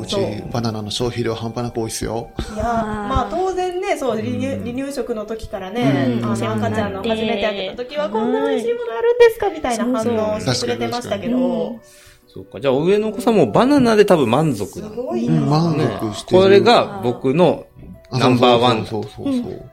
[0.00, 0.16] うち
[0.52, 2.30] バナナの消費量半端なく多いですよ。
[2.54, 6.24] いやまあ当然ね、そう、離乳離乳食の時からね、うん。
[6.24, 9.48] あの赤ちゃんの初めてあげた時はこんな美味しいものあるんですか？
[9.50, 11.80] みたいな反応をしてくれてましたけど、
[12.26, 12.60] そうか。
[12.60, 14.94] じゃあ、上のお子さんもバナナで多分満足すなの。
[14.94, 15.46] う、ごいなん。
[15.48, 16.42] 満ね足してる。
[16.42, 17.66] これが僕の
[18.10, 18.86] あナンバーワン。
[18.86, 19.34] そうそうそう。
[19.34, 19.70] そう。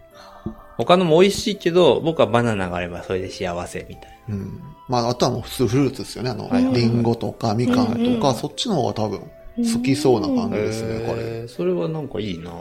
[0.77, 4.61] 他のも美味しいけど、僕はバナナがあればそれで幸せみたいうん。
[4.87, 6.29] まあ、あとはもう普通フルーツですよね。
[6.29, 9.19] あの、リンゴとかみかんとか、そっちの方が多分
[9.57, 10.57] 好きそうな感じな。
[10.57, 11.47] ですね、これ。
[11.47, 12.51] それはなんかいいな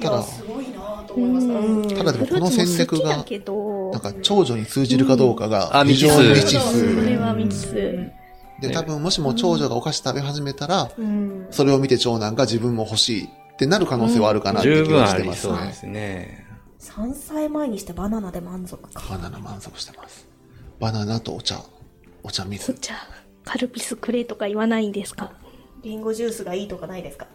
[0.00, 2.04] ただすごいなと思いました。
[2.04, 6.94] だでもこの戦略がなんか長女に通じるかどうかがあ非常に未知数。
[6.94, 8.12] それは未知数。
[8.60, 15.52] で、多分もしも長女がお菓子食べ始めたら、うんそれを見て長男が自分も欲しいってなる可能性はあるかなって気がしてますね。
[15.52, 16.43] りそうですね。
[16.84, 19.02] 3歳前にしてバナナで満足か。
[19.10, 20.26] バナナ満足してます。
[20.78, 21.60] バナナとお茶。
[22.22, 22.74] お茶お水。
[22.74, 22.94] 茶、
[23.44, 25.32] カルピスくれとか言わないんですか？
[25.82, 27.26] リンゴジュースがいいとかないですか？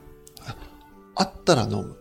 [1.15, 1.97] あったら飲む。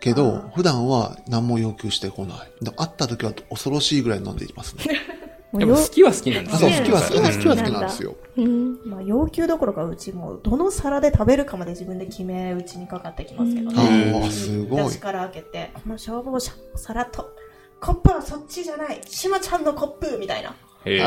[0.00, 2.64] けど、普段は何も要求してこない。
[2.64, 4.84] で会った時は恐ろしいぐらい飲んでいますね。
[5.54, 6.78] でも好きは好きなんですそう、ね。
[6.78, 8.16] 好きは好き、うん好きは好きなんですよ。
[8.36, 8.78] うん。
[8.86, 14.22] まあ、要求どころかうちもどの皿で食べるかまで自分で決めうちにかかってきますけどあね。
[14.26, 14.90] あ、すごい出。
[14.90, 17.34] しから開けて、この消防車、皿と、
[17.80, 20.54] コップはそっちじゃない、しまちゃんのコップみたいな。
[20.84, 20.98] 自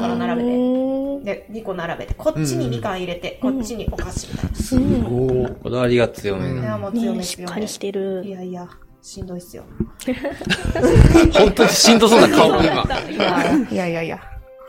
[0.00, 0.56] ら並べて。
[0.56, 4.56] うんで、2個並べて、こっちにみかん入れて、こっちにお菓子みたいな。
[4.56, 5.56] すごい。
[5.62, 6.78] こだわりが強めいや、な。
[6.78, 7.68] もう強ねめ強めしっかり。
[7.68, 8.30] してるい。
[8.30, 8.68] やいや、
[9.04, 9.64] しんどいっすよ。
[11.34, 12.84] 本当にしんどそうな顔今。
[13.70, 14.18] いやいやいや。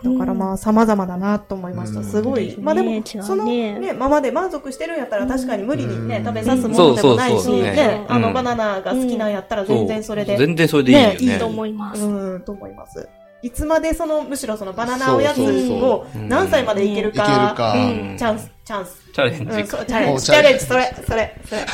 [0.04, 2.04] だからまあ、様々だなと思いました。
[2.04, 2.58] すごい。
[2.60, 10.36] まあでもそのね、ままで満足してるんやったら確かに無理にね、うん食べさすものでもないし、ねね、あの、うんバナナが好きなんやったら全然それで。
[10.36, 11.18] 全然それでいいよねね。
[11.22, 12.04] いいと思います。
[12.04, 13.08] うん、と思います。
[13.42, 19.02] いつまでその、むしろそのバナナおやつを何歳までいけるか、いけるかうんチャンス、チャンス。
[19.14, 21.66] チャレンジチャレンおジ、チャレンジ、それ、それ、それ。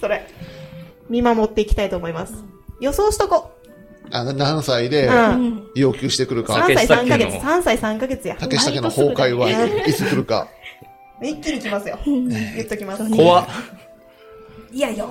[0.00, 0.37] それ。
[1.08, 2.44] 見守っていきたいと思います。
[2.80, 3.50] 予想しとこ
[4.10, 5.10] あ何歳でう。
[5.10, 5.66] うん。
[5.74, 6.54] 要求してくるか。
[6.54, 8.36] 3歳3ヶ月、竹下家の3歳3ヶ月や。
[8.38, 9.50] 竹下家の崩壊は
[9.86, 10.48] いつ来るか。
[11.22, 11.98] 一気に来ますよ。
[12.04, 13.10] 言っときます。
[13.10, 13.46] 怖っ。
[14.72, 15.06] いや、4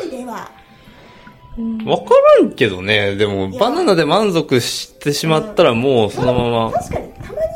[0.00, 0.50] 歳では。
[1.84, 3.16] わからんけどね。
[3.16, 6.72] でも、バナナで満足してしまったらもうそのまま。
[6.72, 7.49] 確かに、たまに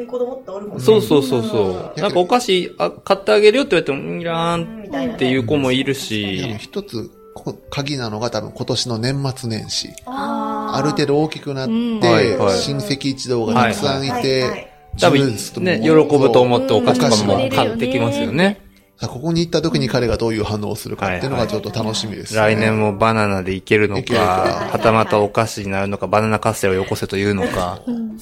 [0.00, 0.82] ん子供っておるもんね。
[0.82, 2.00] そうそうそうそう。
[2.00, 6.56] なんかお菓子あ買ってあげるよって言われても、うんいらうんみんたいなねっていう子もいるでもし。
[6.58, 9.90] 一つ、こ鍵なのが多分今年の年末年始。
[10.06, 18.60] あある程度大きくなっうんて、はいはい親戚一同がたくさんいはいはいて、多分ね、喜ぶと思ってお菓子とかも買ってきますよね。
[18.96, 22.40] さあ、ここに行った時に彼がどういう反応をするかっていうのがちょっと楽しみですね。
[22.40, 28.18] 来年もバナナでいけるのか、はたまたお菓子になるのか、バナナカステラをよこせというのか、うん。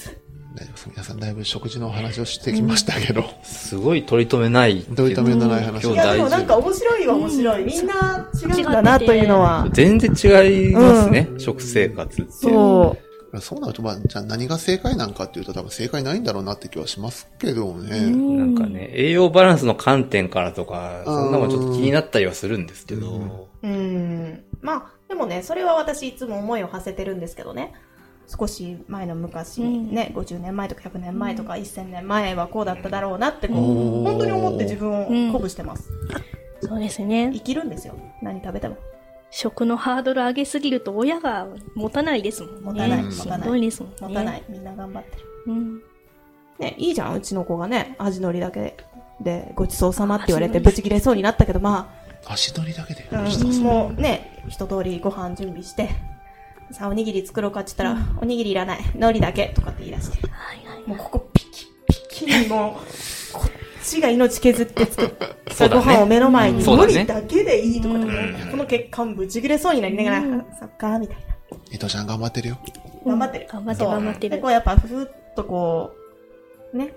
[0.54, 4.82] 大丈夫です皆さんだいぶ食事のお話をしてきましたけど、すごい取り留めない。
[4.82, 7.64] 取り留めのない話いや、でもなんか面白いは面白い。
[7.64, 9.66] みんな違うんだなというのは。
[9.72, 12.30] 全然違いますね、食生活って。
[12.30, 12.96] そ
[13.40, 18.00] そうなると、まあ、じゃあ何が正解なんかっていうと多分正解ないんだろうなって気はしますけどね。
[18.10, 23.66] なんかね、栄養バランスの観点からとか、うんそんなもんちょっと気になったりはするんですけど、う。
[23.66, 24.44] うん。
[24.60, 27.72] まあ、でもね、それは私いつも思いを馳せてるんですけどね。
[28.26, 35.90] 少し前の昔、ね、50年前とか100年前とか1000年前はこうだっただろうなってこおう、ー本当に思って自分を鼓舞してます。
[36.60, 37.40] そうですね生。
[37.40, 37.94] きるんですよ。
[38.22, 38.76] 何食べても。
[39.30, 42.60] 食のハードル上げすぎると親が持たないですもんね。
[42.62, 43.96] 持たないし持たないんどいですもんね。
[44.00, 44.42] 持たない。
[44.48, 45.26] みんな頑張ってる。
[45.46, 45.82] うん。
[46.58, 48.76] ね、いいじゃん、うちの子がね、味のりだけ
[49.20, 51.92] で、ごちそうさまって言われて、ブチ切れそうになったけど、ま
[52.24, 53.08] 足取りだけで。
[53.12, 55.90] あ、うん、もうね、一通りご飯準備して、
[56.72, 59.52] さあ、おにぎり作ろうかって言ったら、おにぎりいらない、海苔だけ。
[59.54, 60.88] とかって言い出して、はいはい。
[60.88, 67.94] もうここピキピキにもう、こっちが命削って作った ご飯を目の前に、海苔だけでいいとか
[68.50, 70.46] この血管ぶち切れそうになりながら、うん。
[70.58, 71.22] そっか、みたいな。
[71.70, 72.58] 伊藤ちゃん頑張ってるよ。
[73.06, 73.48] 頑張ってる。
[73.52, 74.36] 頑張ってそう頑張ってる。
[74.36, 75.92] で、こうやっぱ、ふふっとこ
[76.72, 76.94] う、ね、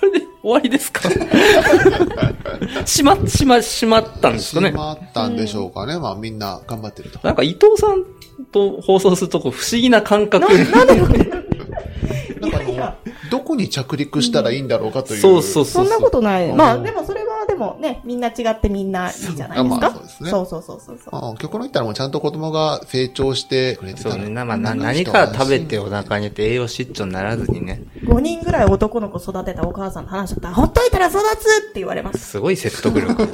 [0.00, 1.02] これで終わりですか？
[2.86, 4.70] しま、しま、しまったんですかね？
[4.70, 5.98] しまったんでしょうかね。
[5.98, 7.20] まあみんな頑張ってると。
[7.22, 8.04] なんか伊藤さん
[8.50, 10.46] と放送するとこ不思議な感覚。
[10.52, 12.96] な、なんでこれなんかあのいやいや
[13.32, 15.20] どこに着陸したらいいんだろうかという。
[15.20, 15.82] そうそうそ。
[15.82, 16.48] そうなことない。
[16.50, 19.86] うんまあ、でもそれはでもね、みんな違ってみんないいじゃないですまか？
[19.86, 21.20] あそうですねそうそうそうそうそう。
[21.22, 24.14] まあ、極論言ったらもうちゃんと子供が成長してくれてたら。
[24.16, 24.28] そうね。
[24.28, 27.82] なまあ、な何か食べてお腹に入れて栄養失調にならずにね。
[28.04, 32.18] 5人ぐらい男の子育てたお母さんの話だったら、ほっといたら育つって言われます。
[32.18, 33.14] すごい説得力。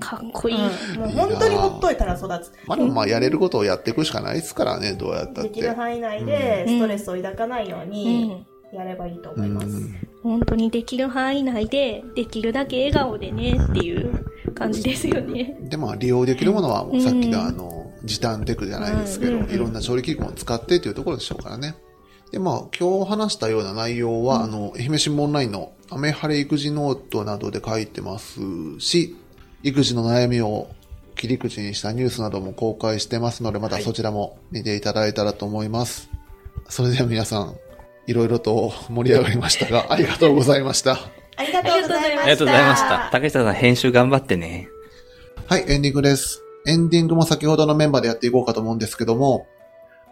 [0.00, 0.56] かっこいい。
[0.56, 1.00] うん。
[1.00, 2.52] もう本当にほっといたら育つ。
[2.66, 5.74] まあでもまあやれることをやっていくしかないですからね、どうやったっできるて。
[5.74, 8.46] 範囲内でストレスを抱かないよううにん。
[8.76, 9.66] やればいいとう思います。
[9.66, 9.94] ん。
[10.22, 15.56] 本当にできる範囲内で、できるだけ笑顔でねっていう感じですよね。
[15.62, 21.74] でまあ利用できるものはさっきのあの、時短テクじゃないですけど、うんいろんな調理器具も使ってというところでしょうからね。
[22.30, 28.40] でまあ今日話したような内容は、あの、愛媛新聞オンラインのアメハレ育児ノートなどで書いてます
[28.80, 29.16] し、
[29.62, 30.68] 育児の悩みを
[31.16, 36.10] 切り口にしたニュースなども公開してますので、またそちらも見ていただいたらと思います。
[36.68, 37.54] それでは皆さん、
[38.06, 40.98] いろいろと盛り上がりましたが、 ありがとうございました。
[41.36, 42.22] ありがとうございました。
[42.22, 43.08] ありがとうございました。
[43.12, 44.68] 竹下さん編集頑張ってね。
[45.46, 46.42] はい、エンディングです。
[46.66, 49.46] エンディングも先ほどのメンバーでやっていこうかと思うんですけども、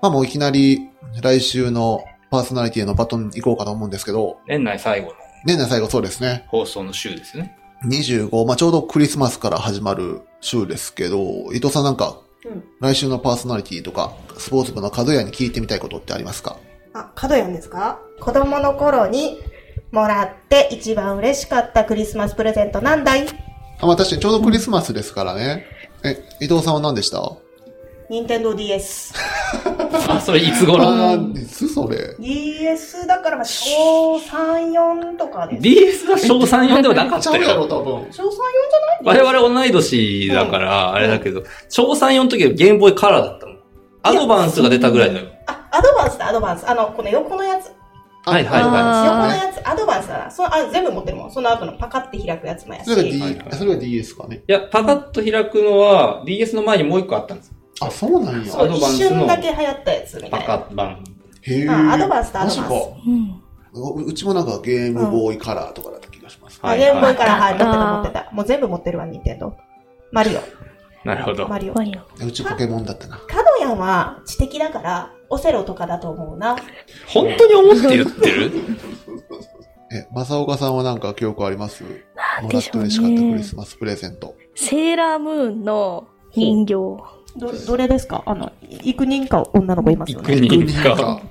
[0.02, 0.80] まあもういきなり
[1.22, 5.12] 来週のパーソナリティへのバトン行こうかと思うんですけど、年内最後の
[5.46, 6.44] 年内最後そうですね。
[6.48, 7.57] 放送の週ですね。
[7.87, 12.62] 25、まあちょうどクリスマスから始まる週ですけど、伊藤さんなんかうん。
[12.80, 16.57] 来週のパーソナリティとか、スポーツ部の角屋に聞いてみたいことってありますか？
[16.94, 17.98] あ、角やんですか？
[18.20, 19.38] 子供の頃に
[19.90, 23.26] もらって一番嬉しかったクリスマスプレゼントなんだい？
[23.80, 25.66] あ、まあ確かにちょうどクリスマスですからね。
[26.04, 27.20] え、伊藤さんは何でした？
[28.11, 29.14] 任天堂 DS。
[30.09, 30.85] あ、それいつ頃？
[30.85, 35.62] あー、いつそれ DS だからまあ小3、4とかです。
[35.62, 37.66] ?DS は小3、4ではなかったちゃうやろ、よ。
[37.68, 38.12] 多分。
[38.12, 39.18] 小3、4じゃない？
[39.24, 43.59] 我々同い年だから、あれだけど、小3、4の時はゲームボーイカラーだったもん。
[44.02, 45.26] アドバンスが出たぐらいだよ。
[45.46, 46.68] あ、アドバンスだ、アドバンス。
[46.68, 47.72] あの、この横のやつ。
[48.26, 50.30] はいはいあは横のやつ、アドバンスだな。
[50.30, 51.32] そのあ全部持ってるもん。
[51.32, 52.90] その後のパカって開くやつもやし。
[52.90, 54.37] それが D、はいはいそれが DS かね。
[54.37, 54.38] い。
[54.38, 57.52] いや、パカッと開くのは DS の前にもう一個あったんです。
[57.80, 58.40] あ、そうなんや。
[58.40, 60.46] ンスの瞬だけ流行ったやつみたパいな。
[60.46, 61.04] カ版。
[61.42, 61.68] へえ。
[61.68, 62.74] あアドバンスとアドバンス
[63.06, 63.42] うん。
[63.74, 66.60] ううちもなんかゲームボーイカラーとかだった気がします。
[66.62, 68.30] あ、ゲームボーイから、はい、持ってた持ってた。
[68.32, 69.52] もう全部持ってるわ、ニンテンドー。
[70.12, 70.40] マリオ。
[71.06, 71.46] なるほど。
[71.48, 71.74] マリオ。
[71.74, 72.26] マリオ。
[72.26, 73.18] うちポケモンだったな。
[73.26, 76.57] カドヤンは知的だから、オセロとかだと思うな。
[77.07, 78.53] 本当に思って言ってる？
[79.92, 81.85] え、正岡さんはなんか記憶あります？
[81.85, 83.42] もらっなんでしてょう嬉しかったクリね。
[83.42, 84.35] スマスプレゼント。
[84.55, 86.75] セーラームーンの人形。
[87.37, 88.23] ど、どれですか？
[88.27, 90.66] あの、幾人か女の子いますよ幾ね。
[90.66, 90.97] 人か。
[90.97, 91.23] か。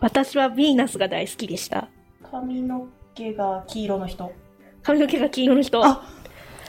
[0.00, 1.88] 私はヴィーナスが大好きでした。
[2.30, 4.32] 髪の毛が黄色の人。
[4.82, 5.84] 髪の毛が黄色の人。
[5.84, 6.08] あ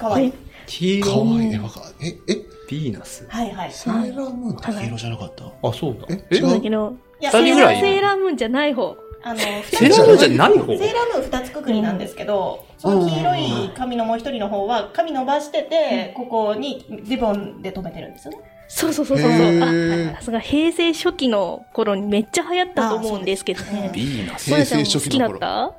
[0.02, 0.34] かわいい。
[0.66, 1.48] 黄かわいい。
[1.48, 3.72] え、色わかえ、え、ヴィーナスはいはい。
[3.72, 5.46] セーラームーンって黄色じゃなかった？
[5.46, 6.08] あ、そうだ。
[6.10, 6.50] ええそう？
[6.52, 8.98] だけど、いや二人ぐらいセーラームーンじゃない方。
[9.24, 10.66] あの、セーラームーンじゃない方？
[10.66, 18.40] セーラームーン二つくくりなんですけど、その黄色い髪のもう一人の方は髪伸ばしてて、ここにリボンで留めてるんですよね。
[18.68, 19.30] そうそうそうそう。
[19.30, 23.92] へあすが平成初期の頃にめっちゃ流行ったと思うんですけどね。
[23.94, 25.40] ヴィーナス平成マヤちゃんも好きだっ初期の頃。
[25.40, 25.76] た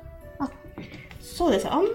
[1.19, 1.67] そうです。
[1.67, 1.89] あんまり、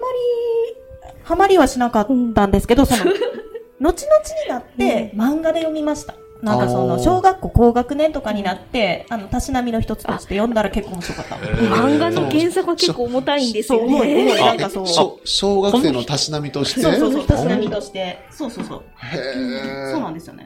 [1.23, 3.03] ハマりはしなかったんですけど、その、
[3.81, 6.15] 後々になって、漫画で読みました。
[6.41, 11.35] なんかその、小学校高学年とかになって、あの、たしなみの一つとして読んだら結構面白かった。
[11.35, 13.89] 漫画の原作は結構重たいんですよそう。
[14.37, 14.87] なんかそう。
[14.87, 16.81] そ小小学生のたしなみとして？
[16.81, 18.19] うそうそう、たしなみとして。
[18.31, 18.83] そうそうそう。
[19.01, 20.45] へそうなんですよね。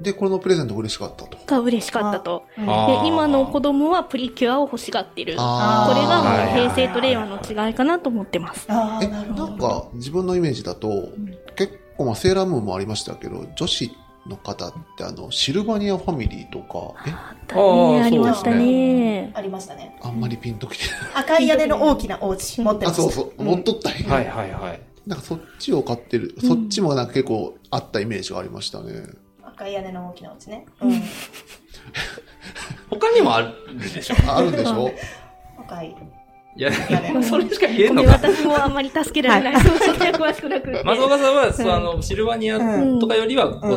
[0.00, 1.38] ーで、これのプレゼント嬉しかったと。
[1.46, 2.44] が嬉しかったと。
[2.56, 2.62] で、
[3.06, 5.36] 今の子供はプリキュアを欲しがってる。
[5.36, 8.66] これがもう平成と令和の違いかなと思ってます。
[8.68, 11.08] ああ、え、なんか、自分のイメージだと、
[11.56, 13.90] 結構、まあ、セーラームーンもありましたけど、女子
[14.26, 19.30] の方って、あの、シルバニアファミリーとか、え、あったね、ありましたね。
[19.34, 19.98] ありましたね。
[20.02, 20.84] あんまりピンときて
[21.14, 22.94] 赤い屋根の大きなお家持ってない。
[22.94, 23.02] あ、ました。
[23.02, 24.80] そうそう、持っとったはいはいはい。
[25.06, 28.92] なんかそっちを買ってる、そっちもなんか結構あったイメージがありましたね。
[28.92, 29.29] 赤
[29.68, 30.66] い屋根の大きなお家ね。
[30.80, 31.02] うん。
[32.90, 34.92] 他にもあるでしょあ あるんでしょ
[35.58, 35.96] 赤い。
[36.56, 36.72] いや
[37.22, 38.10] それしか言えん、んのか。
[38.12, 39.62] 私もあんまり助けられない。
[39.62, 40.82] その先は詳しくなくて。
[40.84, 42.58] 松岡さんは、そうあの、シルバニア
[42.98, 43.68] とかよりは、セ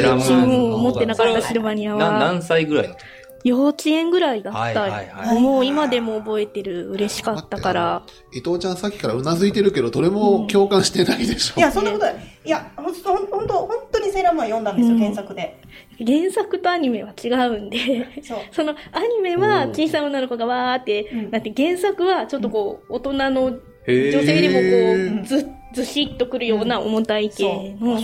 [0.00, 2.12] ーラームーン持ってなかったシルバニアは。
[2.12, 3.00] な何歳ぐらいの時？
[3.48, 4.58] 幼稚園ぐらいだった。
[4.58, 6.88] はいはいはいもう今でも覚えてる。
[6.90, 8.02] 嬉しかったから。
[8.32, 11.58] 伊藤ちゃんさっきからうなずいてるけど、どれも共感してないでしょ。
[11.58, 12.16] いや、そんなことない。
[12.44, 15.60] いや、ほんと、ほんほんと、本当にセーラームーン読んだんですよ、うん原作で。
[15.98, 18.38] 原作とアニメは違うんで、そう。
[18.52, 27.98] そのアニメは小さい女の子がわーってうんなって、原作はちょっとこう、大人のへ女性でもこう、ず、ずしっとくるような重たい系の、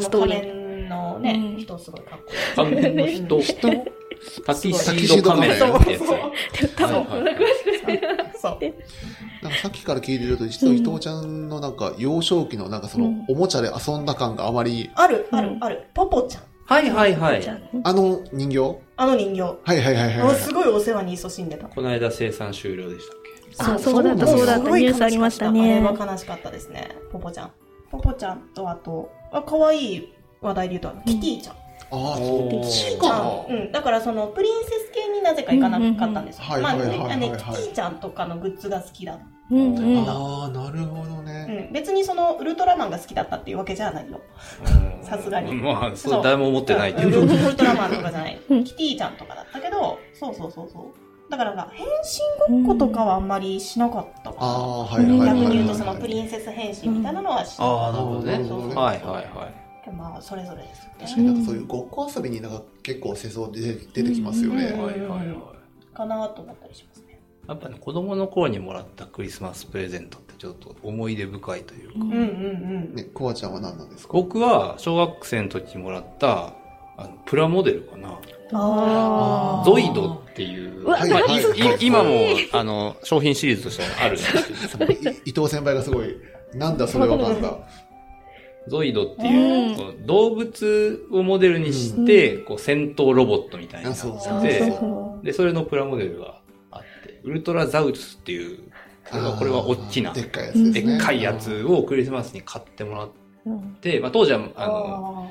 [0.00, 0.54] ストーリー。
[0.54, 2.18] 面のね、うん人すごいかっ
[2.56, 2.72] こいい。
[2.80, 3.68] 仮面の人、人
[4.44, 5.54] タキシード仮面っ
[5.84, 6.76] てやつ。
[6.76, 7.36] 多分、はいはい。
[8.40, 8.58] そう。
[9.42, 15.86] なんかさっきから聞いてると、実は伊藤ちゃんのなんか幼少期のなんかそのおもちゃで遊んだ感があまり、ある、あるう、んある。
[15.94, 16.42] ポポちゃん。
[16.66, 19.42] はいはいはいああの人形あの人形。
[19.42, 20.36] はいはいはいはい。
[20.36, 21.66] すごいお世話に勤しんでた。
[21.66, 23.16] この間生産終了でしたっ
[23.66, 24.02] けあそう。
[24.04, 24.46] だったそう。
[24.46, 26.96] だったすごいニュースありましたねあれは悲しかったですね。
[27.10, 27.50] ポポちゃん。
[27.90, 30.94] ポポちゃんとあと、あ可愛い話題で言う。
[30.94, 31.56] と、キティちゃん。
[31.92, 33.46] ああ、そおーっちちゃかん。。
[33.48, 33.72] うん。
[33.72, 36.44] だからその、プリンセス系になぜか行かなかったんですよ。
[36.48, 39.18] うんうんうんまあはいはいはいはいね、ねキティちゃんとかのグッズが好きだ。
[39.50, 40.08] うんうん。
[40.08, 41.68] ああ、なるほどうね。
[41.70, 41.72] ん。
[41.72, 44.20] 別にその、ウルトラマンが好きだったっていうわけじゃないよ。
[45.02, 47.20] さすがにまあ、そう、誰も思ってないけウど。
[47.20, 48.40] ルウルトラマンとかじゃない。
[48.48, 51.30] うんキティちゃんとかだったけど、そうそうそうそう。
[51.30, 51.86] だから変
[52.48, 54.36] 身ごっことかはあんまりしなかったかな。
[54.40, 55.40] ああ、はいはいはいはい。
[55.40, 58.32] 逆に言うと、そのプリンセス変身みたいなのはしなかっああ、なるほどね。
[58.32, 59.59] なるほどねはいはいはい。
[59.84, 59.90] た。
[59.92, 61.14] まあ、それぞれですね。
[61.14, 63.60] かになんかそういうごっこ遊びになんか結構世相で
[63.92, 64.66] 出てきますよね。
[64.66, 65.96] うんはいはいはい。
[65.96, 67.20] かなと思ったりしますね。
[67.48, 71.94] やっぱね、子供の頃にもらったクリスマスプレゼントってちょっと思い出深いというか。
[71.96, 72.20] うんうんう
[72.92, 72.94] ん。
[72.94, 74.12] ね、コアちゃんは何なんですか？
[74.12, 76.54] 僕は小学生の時にもらった、
[76.96, 78.18] あの、プラモデルかな。
[78.52, 82.10] あゾイドっていう、まあ、いはいはいはいい今も、
[82.52, 86.16] あの、商品シリーズとしてはあるんですけど、 い伊藤先輩がすごい、
[86.54, 87.58] なんだそれはなんだ。
[88.68, 98.58] ゾイドっていう、こう動物をモデルにして、こう戦闘ロボットみたいになってあそうそうて、そうそで、それのプラモデルがあって、ウルトラザウルスっていう、
[99.10, 100.96] これは、これは大きな、でっでかいやつね。
[100.96, 103.08] っかいやつをクリスマスに買ってもらっ
[103.46, 103.50] う。
[103.50, 103.60] うん。
[103.80, 105.30] て、まあ当時は、ああの、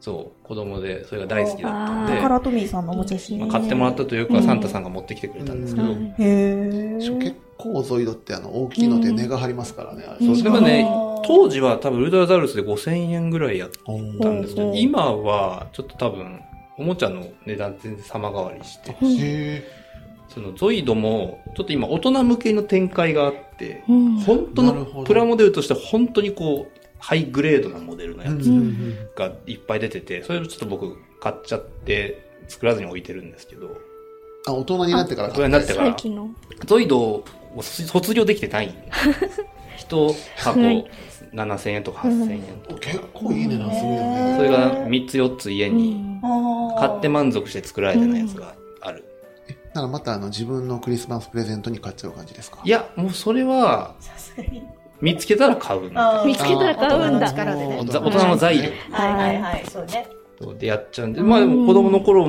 [0.00, 3.36] そう、子供でそれが大好きだったんでカラトミーさんのおもちゃし。
[3.36, 6.14] まあ、買ってもらったというか、サンタさんが持ってきてくれたんですけど、うん。
[6.18, 10.04] へ結構ゾイドってあの大きいので値が張りますからね。
[10.20, 10.36] うん。
[10.36, 10.88] そう、でもね
[11.26, 14.78] 当時は多分ウルトラザウルスで5000円ぐらいやったんですけど、うん。
[14.78, 16.40] 今はちょっと多分、
[16.78, 19.64] おもちゃの値段全然様変わりして、うんへ
[20.28, 24.20] そのゾイドも、ちょっと今大人向けの展開があって、うん。
[24.20, 28.50] 本当のプラモデルとして本当にこう、ハイグレードなモデルのやつ
[29.16, 33.78] がいっぱい出てて、それをちょっと僕買っちゃって、作らずに置いてるんですけど、
[34.50, 36.28] あ、大人になってから大人になってから最近の。
[36.66, 37.24] ゾイドを
[37.62, 38.74] 卒業できてない。
[39.76, 40.60] 一箱
[41.32, 42.80] 7000円とか8000円とか。
[42.80, 44.34] 結構いい値段するよね。
[44.36, 46.20] それが3つ4つ家うに
[46.78, 49.04] 買って満足して作られてないやつがある。
[49.74, 52.58] ならまたあの自分のクリスマスプレゼントに買っちゃう感じですか？
[52.64, 53.94] いや、もうそれは。
[55.00, 57.84] 見つけたら買うみたいなあー見つけたら買うんだ大人の力でね。
[57.86, 60.08] ざ大人の財力はいはいはい、そうね。
[60.58, 62.28] でやっちゃうんで、まあでも子供の頃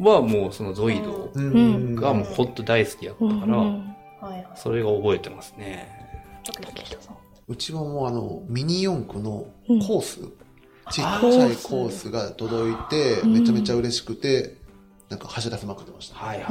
[0.00, 4.56] はもうそのゾイドうんがもうほんと大好きだったうんから。
[4.56, 5.88] それが覚えてますね。
[7.48, 10.28] うちはもうあの、ミニ四駆のうんコース、ちっ
[10.94, 14.56] ちゃいコースが届いて、めちゃめちゃ嬉しくて、
[15.08, 16.16] なんか走らせまくってました。
[16.16, 16.46] はいは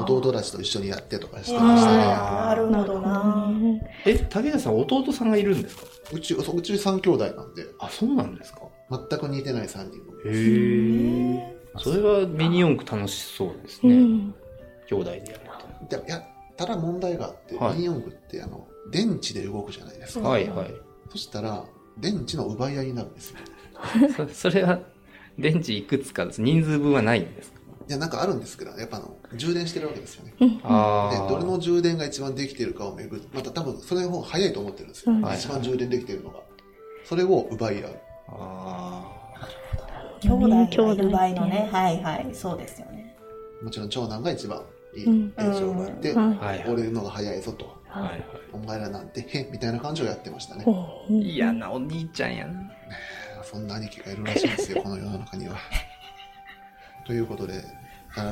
[0.00, 1.98] あー弟たちと一緒にやってとかしてましたね。
[2.04, 3.50] なるほどな。
[4.06, 4.10] い。
[4.10, 5.82] え、武田さん弟さんがいるんですか？
[6.12, 8.60] うち、そううち3兄弟なんで、あ、そうなんですか？
[8.90, 10.36] 全く似てない3人組。
[10.36, 11.57] へえ。
[11.78, 13.94] それはミニ四駆楽しそうですね。
[13.94, 14.34] うん。
[14.88, 15.32] 兄弟でやる
[15.88, 15.96] と。
[16.02, 16.22] でやっ
[16.56, 20.28] たら問題があって、はいミニ四駆ってあの、電池で動くじゃないですか。
[20.28, 20.74] はいはい。
[21.10, 21.64] そしたら、
[21.98, 23.36] 電池の奪い合いになるんですよ。
[24.28, 24.80] そそれは、
[25.38, 26.40] 電池いくつかです。
[26.42, 27.58] 人数分はないんですか？
[27.88, 30.34] いや、なんかあるんですけど、やっぱあの、充電してるわけですよね。
[30.64, 33.22] あで、どれの充電が一番できているかをめぐる。
[33.32, 35.12] また多分、それの方が早いと思ってるんですよ。
[35.12, 36.40] うん一番充電できているのが。
[37.04, 37.96] それを奪い合う。
[38.28, 39.12] あ
[40.20, 43.16] 兄弟兄弟がいる場合のね、はいはい、そうですよね。
[43.62, 44.62] もちろん長男が一番
[44.94, 46.14] いいうん電池を奪って。
[46.68, 47.78] 俺のが早いぞと。
[47.88, 48.18] はいは
[48.52, 50.64] お前らなんて、へみたいな感じをやってましたね。
[51.08, 51.32] い。
[51.32, 52.70] 嫌なお兄ちゃんやな。
[53.42, 55.56] そんな兄貴がいるらしいですよ、 この世の中には。
[57.06, 57.64] ということで、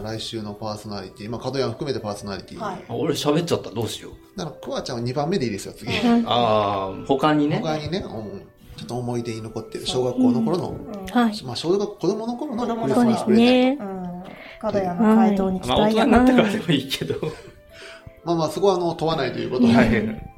[0.02, 2.58] 来週のパーソナリティ、まあ、角屋含めてパーソナリティ。
[2.58, 2.84] はい。
[2.88, 3.70] あ俺喋っちゃった。
[3.70, 4.38] どうしよう。
[4.38, 5.90] だから、クワちゃんは2番目でいいですよ、次。
[6.26, 7.60] ああ、他にね。
[7.60, 10.76] 他にね、うんちょっと思い出に残ってる、小学校の頃の。
[11.44, 13.84] まあ、小学校、子供の頃のクリスそうですマスプレゼンねト。。
[13.84, 14.06] うん。
[14.60, 16.24] 角屋の回答に期まあ大待やな。
[16.24, 17.14] 人になってからでもいいけど。
[18.24, 20.32] まあまあ、そこはあの問わないということで、はい。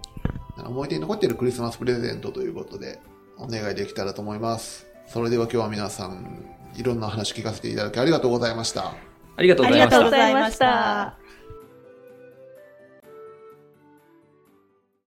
[0.66, 3.00] 思い出に残っているクリスマスプレゼントということで、
[3.38, 4.86] お願いできたらと思います。
[5.06, 6.44] それでは今日は皆さん、
[6.76, 8.94] いろんな話聞かせていただきありがとうございました。
[9.36, 10.10] ありがとうございましたありがとうご。
[10.10, 11.27] ざいました